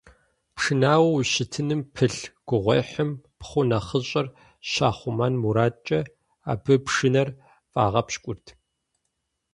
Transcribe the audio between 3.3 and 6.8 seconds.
пхъу нэхъыщӀэр щахъумэн мурадкӀэ, абы